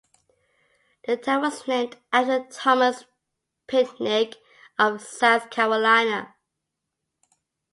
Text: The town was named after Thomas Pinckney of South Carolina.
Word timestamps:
The 1.05 1.15
town 1.17 1.41
was 1.43 1.67
named 1.67 1.95
after 2.11 2.43
Thomas 2.49 3.05
Pinckney 3.67 4.33
of 4.79 4.99
South 4.99 5.51
Carolina. 5.51 6.33